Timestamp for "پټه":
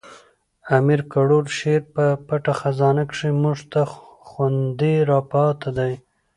2.27-2.53